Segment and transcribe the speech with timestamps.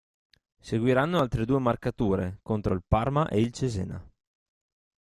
[0.59, 4.03] Seguiranno altre due marcature, contro il Parma e il Cesena.